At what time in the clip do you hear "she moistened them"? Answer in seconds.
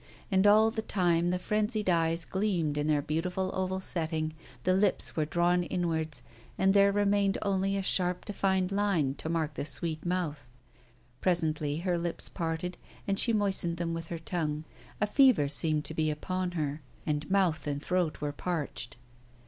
13.19-13.93